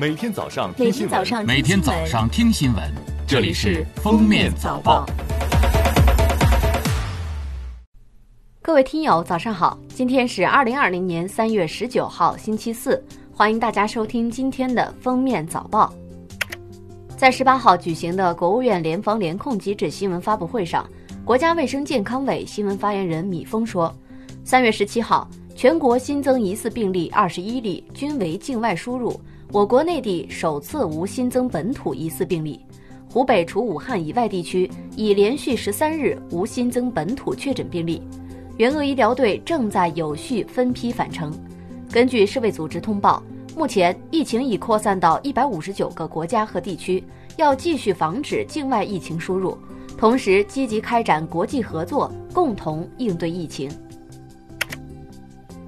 [0.00, 2.84] 每天早上听新闻，每天早上听新闻，
[3.26, 5.04] 这里是《封面早报》。
[8.62, 9.76] 各位听友，早上好！
[9.88, 15.92] 今天是二零二零年三月十九号，星期四，欢迎大家收听今天的《封面早报》。
[17.16, 20.88] 在十八号举行的国务院联防联控机制新闻发布会上，
[21.24, 23.92] 国家卫生健康委新闻发言人米峰说，
[24.44, 29.20] 三月十七号，全国新增疑似病例二十一例，均为境外输入。
[29.50, 32.60] 我国内地首次无新增本土疑似病例，
[33.10, 38.02] 湖北除武汉以外地区已连续十三日无新增本土确诊病例。
[38.58, 41.32] 援鄂医疗队正在有序分批返程。
[41.90, 43.22] 根据世卫组织通报，
[43.56, 47.02] 目前疫情已扩散到一百五十九个国家和地区，
[47.38, 49.56] 要继续防止境外疫情输入，
[49.96, 53.70] 同时积极开展国际合作，共同应对疫情。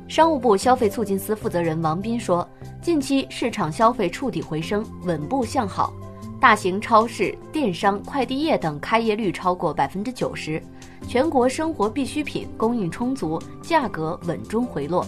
[0.06, 2.46] 商务部消费促进司负责人王斌说。
[2.82, 5.92] 近期市场消费触底回升，稳步向好，
[6.40, 10.62] 大型超市、电商、快递业等开业率超过百分之九十，
[11.06, 15.06] 全国生活必需品供应充足，价格稳中回落。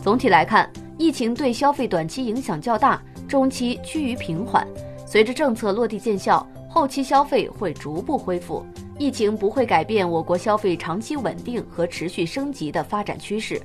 [0.00, 4.64] 总体来看，疫情对消费短期影响较大，中期趋于平缓。
[5.04, 8.64] 随着政策落地见效，后期消费会逐步恢复，
[9.00, 13.60] 疫情不会改变我国消费长期稳定和持续升级的发展趋势。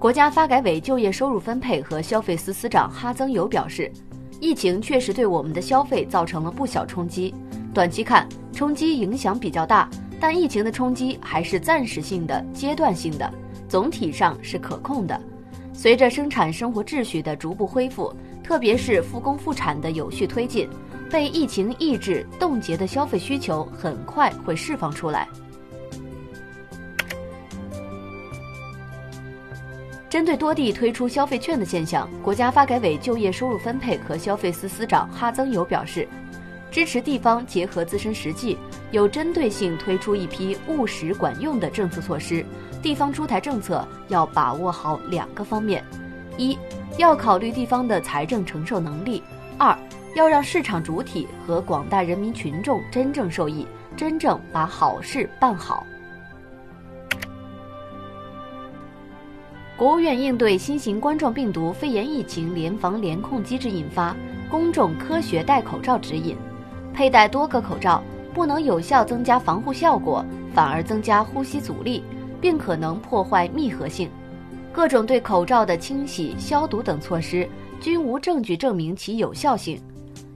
[0.00, 3.92] 国家发改委就业收入分配和消费司司长哈增友表示，
[4.40, 7.34] 疫情确实对我们的消费造成了不小冲击。
[7.74, 13.30] 短期看，冲击影响比较大，但疫情的冲击还是暂时性的、阶段性的，
[13.68, 15.20] 总体上是可控的。
[15.74, 18.10] 随着生产生活秩序的逐步恢复，
[18.42, 20.66] 特别是复工复产的有序推进，
[21.10, 25.28] 被疫情抑制冻结的消费需求很快会释放出来。
[30.10, 36.06] 针对多地推出消费券的现象，国家发改委就业收入分配和消费司司长哈增友表示，
[36.68, 38.58] 支持地方结合自身实际，
[38.90, 42.44] 有针对性推出一批务实管用的政策措施。
[42.82, 45.84] 地方出台政策要把握好两个方面：
[46.36, 46.58] 一
[46.96, 49.22] 要考虑地方的财政承受能力；
[49.58, 49.78] 二
[50.16, 53.64] 要让市场主体和广大人民群众真正受益，
[53.96, 55.86] 真正把好事办好。
[59.80, 64.12] 国务院应对新型冠状病毒肺炎疫情联防联控机制印发
[64.50, 66.36] 《公众科学戴口罩指引》，
[66.94, 68.02] 佩戴多个口罩
[68.34, 72.04] 不能有效增加防护效果，反而增加呼吸阻力，
[72.42, 74.10] 并可能破坏密合性。
[74.70, 77.48] 各种对口罩的清洗、消毒等措施
[77.80, 79.80] 均无证据证明其有效性。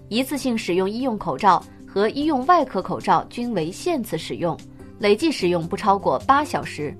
[0.08, 4.56] 一次性使用医用口罩和医用外科口罩均为限次使用，
[5.00, 6.96] 累计使用不超过八小时。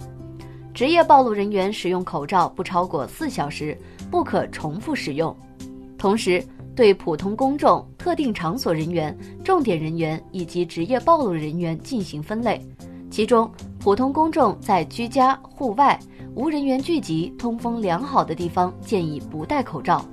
[0.75, 3.79] 职业暴露人员使用口罩不超过四小时，
[4.11, 5.35] 不可重复使用。
[5.97, 12.61] 同时，对普通公众、特定场所人员、重点人员以及职业暴露人员进行分类。
[13.09, 13.49] 其中，
[13.79, 15.97] 普通公众在居家、户外、
[16.35, 20.05] 无人员聚集、通风良好的地方，建议不戴口罩。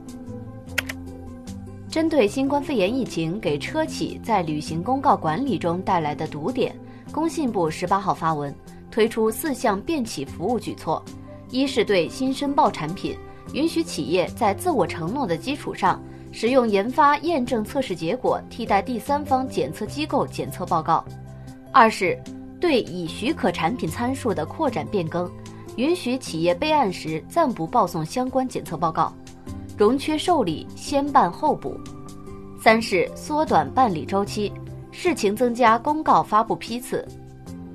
[1.90, 6.74] 针对新冠肺炎疫情给车企在履行公告管理中带来的堵点，
[7.12, 8.54] 工信部十八号发文。
[8.92, 11.02] 推出四项便企服务举措：
[11.50, 13.18] 一是对新申报产品，
[13.54, 16.00] 允许企业在自我承诺的基础上，
[16.32, 21.04] 使用研发验证测试结果替代第三方检测机构检测报告；
[21.72, 22.22] 二是
[22.60, 25.32] 对已许可产品参数的扩展变更，
[25.78, 29.12] 允许企业备案时暂不报送相关检测报告，
[29.78, 31.72] 容缺受理先办后补；
[32.62, 34.52] 三是缩短办理周期，
[34.92, 37.08] 事情增加公告发布批次。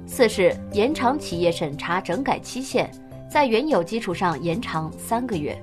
[0.06, 2.88] 四是延长企业审查整改期限，
[3.28, 5.56] 在原有基础上延长三个月。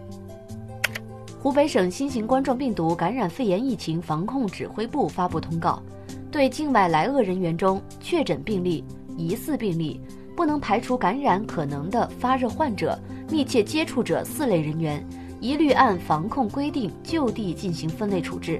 [1.39, 5.81] 湖北省新型冠状病毒感染肺炎疫情防控指挥部发布通告，
[6.29, 8.83] 对境外来鄂人员中确诊病例、
[9.17, 9.99] 疑似病例、
[10.35, 12.97] 不能排除感染可能的发热患者、
[13.29, 15.05] 密切接触者四类人员，
[15.39, 18.59] 一律按防控规定就地进行分类处置；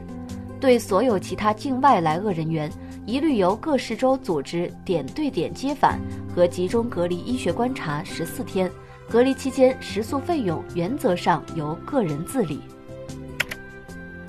[0.64, 2.72] 对所有其他境外来鄂人员。
[3.06, 6.00] 一律由各市州组织点对点接返
[6.34, 8.72] 和集中隔离医学观察十四天，
[9.10, 12.62] 隔离期间食宿费用原则上由个人自理。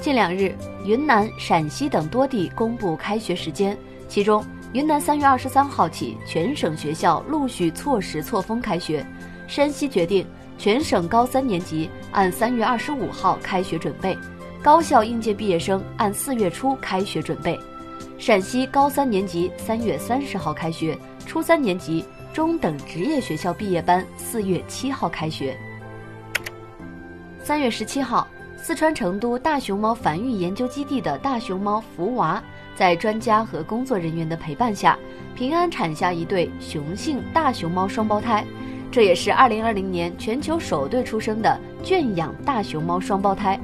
[0.01, 0.53] 近两日，
[0.85, 3.79] 云南、陕西等多地公布开学时间，
[4.09, 9.07] 其中云南三月二十三号起全省学校陆续错时错峰开学，
[9.47, 10.27] 山西决定
[10.59, 14.19] 全省高三年级按三月二十五号开学准备，
[14.65, 17.61] 高校应届毕业生按四月初开学准备。
[18.17, 20.97] 陕西高三年级三月三十号开学，
[21.27, 22.03] 初三年级、
[22.33, 25.55] 中等职业学校毕业班四月七号开学。
[27.43, 28.27] 三月十七号，
[28.57, 32.43] 四川成都大熊猫繁育研究基地的大熊猫福娃，
[32.75, 34.99] 在专家和工作人员的陪伴下，
[35.35, 38.43] 平安产下一对雄性大熊猫双胞胎，
[38.91, 43.61] 这也是2020年全球首对出生的圈养大熊猫双胞胎。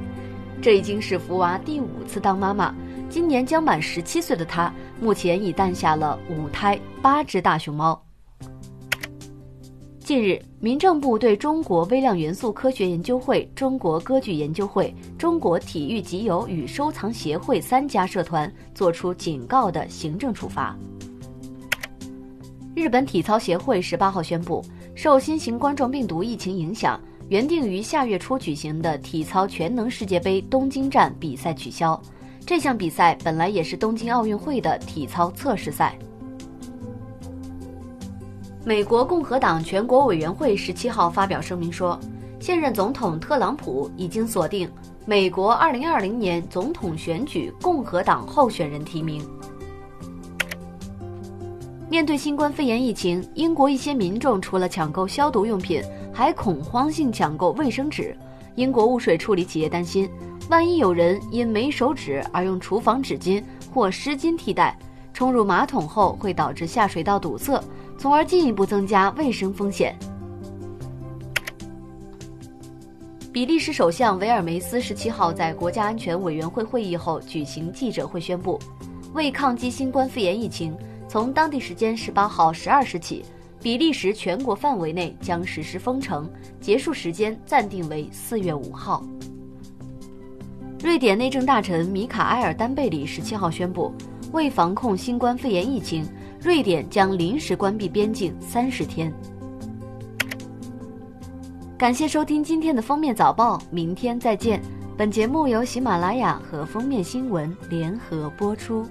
[0.61, 2.71] 这已经是福娃第五次当妈妈，
[3.09, 4.71] 今年将满十七岁的她，
[5.01, 7.99] 目前已诞下了五胎八只大熊猫。
[9.97, 20.77] 近日，民政部对中国微量元素科学研究会、中国歌剧研究会、中国体育集邮与收藏协会三家社团作出警告的行政处罚。
[22.75, 24.63] 日本体操协会十八号宣布，
[24.93, 27.01] 受新型冠状病毒疫情影响，
[27.31, 31.97] 原定于下月初举行的体操全能世界杯东京站比赛取消。
[32.45, 35.97] 这项比赛本来也是东京奥运会的体操测试赛。
[38.65, 41.97] 美国共和党全国委员会十七号发表声明说，
[42.37, 44.69] 现任总统特朗普已经锁定
[45.05, 49.25] 美国二零二零年总统选举共和党候选人提名。
[51.89, 55.81] 面对新冠肺炎疫情，英国一些民众除了抢购消毒用品，
[56.13, 58.15] 还恐慌性抢购卫生纸。
[58.55, 60.09] 英国污水处理企业担心，
[60.49, 63.43] 万一有人因没手纸而用厨房纸巾
[63.73, 64.77] 或湿巾替代，
[65.13, 67.63] 冲入马桶后会导致下水道堵塞。
[67.97, 69.95] 从而进一步增加卫生风险。
[73.31, 78.59] 比利时首相维尔梅斯十七号在国家安全委员会会议后举行记者会，宣布，
[79.13, 80.75] 为抗击新冠肺炎疫情，
[81.07, 83.23] 从当地时间十八号十二时起，
[83.61, 86.27] 比利时全国范围内将实施封城，
[86.59, 89.03] 结束时间暂定为四月五号。
[90.83, 93.93] 瑞典内政大臣米卡埃尔丹贝里十七号宣布，
[94.31, 96.05] 为防控新冠肺炎疫情。
[96.43, 99.13] 瑞典将临时关闭边境三十天。
[101.77, 104.59] 感谢收听今天的封面早报，明天再见。
[104.97, 108.83] 本节目由喜马拉雅和封面新闻联合播出。